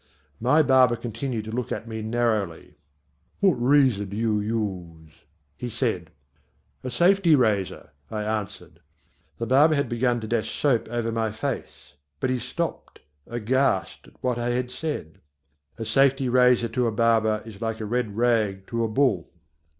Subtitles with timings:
[0.39, 2.73] My barber continued to look at me narrowly.
[3.39, 5.13] "What razor do you use?"
[5.55, 6.09] he said.
[6.83, 8.79] "A safety razor," I answered.
[9.37, 14.15] The barber had begun to dash soap over my face; but he stopped aghast at
[14.23, 15.19] what I had said.
[15.77, 19.29] A safety razor to a barber is like a red rag to a bull.